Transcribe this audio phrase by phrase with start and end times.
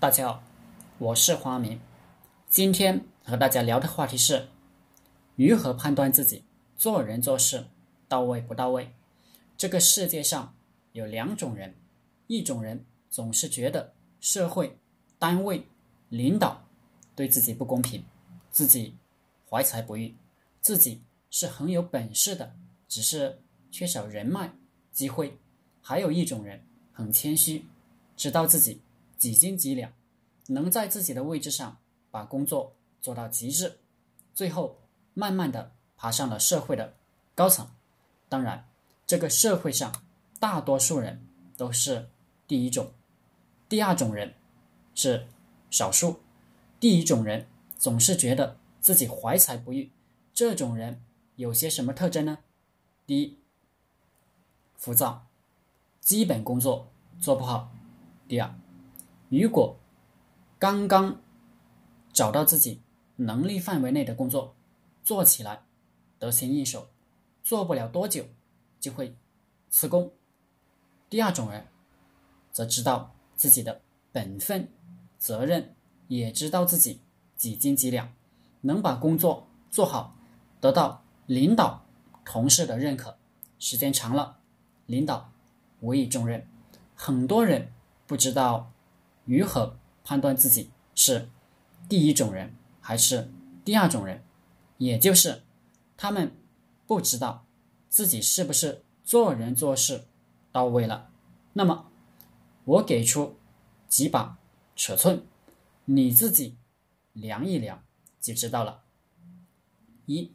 [0.00, 0.42] 大家好，
[0.96, 1.78] 我是黄明。
[2.48, 4.48] 今天和大家聊的话题是
[5.36, 6.42] 如何判断自己
[6.74, 7.66] 做人做事
[8.08, 8.94] 到位不到位。
[9.58, 10.54] 这个世界上
[10.92, 11.74] 有两种人，
[12.28, 14.78] 一种人总是觉得社会、
[15.18, 15.66] 单位、
[16.08, 16.66] 领导
[17.14, 18.02] 对自己不公平，
[18.50, 18.96] 自己
[19.50, 20.16] 怀才不遇，
[20.62, 22.54] 自己是很有本事的，
[22.88, 23.38] 只是
[23.70, 24.50] 缺少人脉、
[24.92, 25.36] 机会。
[25.82, 27.66] 还有一种人很谦虚，
[28.16, 28.80] 知道自己。
[29.20, 29.92] 几斤几两，
[30.46, 31.76] 能在自己的位置上
[32.10, 33.78] 把工作做到极致，
[34.34, 34.78] 最后
[35.12, 36.94] 慢慢的爬上了社会的
[37.34, 37.68] 高层。
[38.30, 38.66] 当然，
[39.06, 39.92] 这个社会上
[40.38, 41.22] 大多数人
[41.58, 42.08] 都是
[42.48, 42.90] 第一种，
[43.68, 44.34] 第二种人
[44.94, 45.26] 是
[45.70, 46.18] 少数。
[46.80, 47.46] 第一种人
[47.76, 49.92] 总是觉得自己怀才不遇，
[50.32, 51.02] 这种人
[51.36, 52.38] 有些什么特征呢？
[53.06, 53.36] 第一，
[54.78, 55.26] 浮躁，
[56.00, 56.90] 基本工作
[57.20, 57.70] 做不好。
[58.26, 58.50] 第二。
[59.30, 59.78] 如果
[60.58, 61.20] 刚刚
[62.12, 62.82] 找到自己
[63.14, 64.56] 能力范围内的工作，
[65.04, 65.62] 做起来
[66.18, 66.88] 得心应手，
[67.44, 68.24] 做不了多久
[68.80, 69.16] 就会
[69.68, 70.12] 辞工。
[71.08, 71.64] 第二种人
[72.50, 74.68] 则知道自己的本分、
[75.16, 75.76] 责任，
[76.08, 77.00] 也知道自己
[77.36, 78.12] 几斤几两，
[78.62, 80.16] 能把工作做好，
[80.60, 81.86] 得到领导、
[82.24, 83.16] 同事的认可，
[83.60, 84.40] 时间长了，
[84.86, 85.30] 领导
[85.82, 86.44] 委以重任。
[86.96, 87.72] 很多人
[88.08, 88.72] 不知道。
[89.24, 91.28] 如何判断自己是
[91.88, 93.30] 第一种人还是
[93.64, 94.22] 第二种人？
[94.78, 95.42] 也就是
[95.96, 96.32] 他们
[96.86, 97.44] 不知道
[97.88, 100.04] 自己是不是做人做事
[100.50, 101.10] 到位了。
[101.52, 101.90] 那么，
[102.64, 103.36] 我给出
[103.88, 104.38] 几把
[104.74, 105.22] 尺寸，
[105.84, 106.56] 你自己
[107.12, 107.84] 量一量
[108.20, 108.82] 就知道了。
[110.06, 110.32] 一，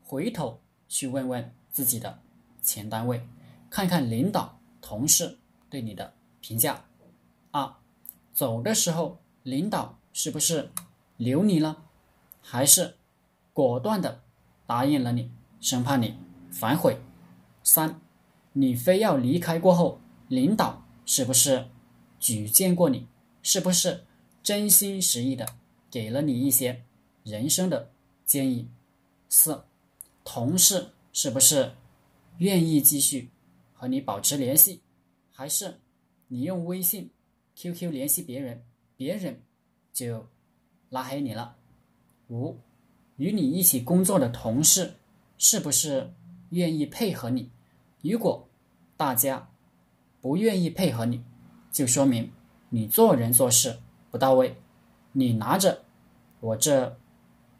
[0.00, 2.22] 回头去问问自己的
[2.62, 3.26] 前单位，
[3.68, 5.38] 看看领导同事
[5.68, 6.84] 对你的评价。
[7.50, 7.74] 二。
[8.38, 10.70] 走的时候，领导是不是
[11.16, 11.86] 留你了，
[12.40, 12.94] 还是
[13.52, 14.22] 果断的
[14.64, 16.14] 答应了你，生怕你
[16.48, 17.00] 反悔？
[17.64, 18.00] 三，
[18.52, 21.68] 你非要离开过后，领导是不是
[22.20, 23.08] 举荐过你？
[23.42, 24.04] 是不是
[24.40, 25.44] 真心实意的
[25.90, 26.84] 给了你一些
[27.24, 27.90] 人生的
[28.24, 28.68] 建议？
[29.28, 29.64] 四，
[30.24, 31.72] 同事是不是
[32.36, 33.32] 愿意继续
[33.74, 34.80] 和你保持联系，
[35.32, 35.80] 还是
[36.28, 37.10] 你用微信
[37.60, 38.62] ？QQ 联系别人，
[38.96, 39.42] 别人
[39.92, 40.28] 就
[40.90, 41.56] 拉黑你了。
[42.28, 42.56] 五，
[43.16, 44.94] 与你一起工作的同事
[45.38, 46.12] 是不是
[46.50, 47.50] 愿意配合你？
[48.00, 48.48] 如果
[48.96, 49.50] 大家
[50.20, 51.24] 不愿意配合你，
[51.72, 52.30] 就说明
[52.68, 53.80] 你做人做事
[54.12, 54.56] 不到位。
[55.10, 55.84] 你拿着
[56.38, 56.96] 我这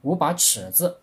[0.00, 1.02] 五把尺子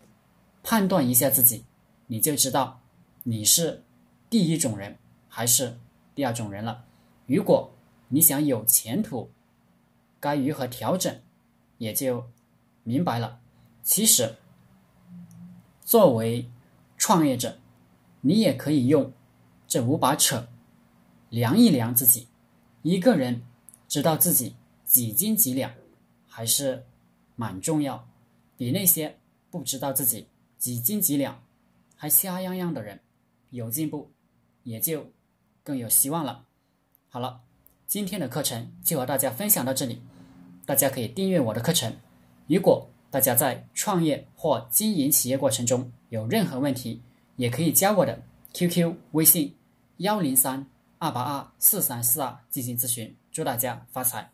[0.63, 1.63] 判断一下自己，
[2.07, 2.81] 你就知道
[3.21, 3.83] 你是
[4.31, 4.97] 第一种人
[5.27, 5.77] 还是
[6.15, 6.85] 第二种人了。
[7.27, 7.71] 如果
[8.11, 9.31] 你想有前途，
[10.19, 11.21] 该如何调整，
[11.77, 12.27] 也就
[12.83, 13.39] 明白了。
[13.83, 14.35] 其实，
[15.81, 16.49] 作为
[16.97, 17.59] 创业者，
[18.21, 19.13] 你也可以用
[19.67, 20.47] 这五把尺
[21.29, 22.27] 量一量自己。
[22.81, 23.43] 一个人
[23.87, 25.71] 知道自己几斤几两，
[26.27, 26.85] 还是
[27.35, 28.07] 蛮重要，
[28.57, 29.19] 比那些
[29.51, 30.27] 不知道自己
[30.57, 31.43] 几斤几两
[31.95, 32.99] 还瞎样样的人
[33.51, 34.09] 有进步，
[34.63, 35.11] 也就
[35.63, 36.45] 更有希望了。
[37.09, 37.41] 好了。
[37.89, 39.99] 今天的课程就和大家分享到这里，
[40.63, 41.91] 大家可以订阅我的课程。
[42.45, 47.01] 如果大家在创业或经营企业过程中有任何问题，
[47.35, 48.21] 也可以加我的
[48.53, 49.55] QQ 微信
[49.97, 50.67] 幺零三
[50.99, 53.15] 二八二四三四二进行咨询。
[53.31, 54.29] 祝大家发财！